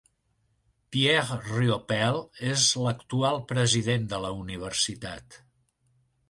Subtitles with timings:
[0.95, 2.17] Pierre Riopel
[2.53, 5.39] és l'actual president de la universitat.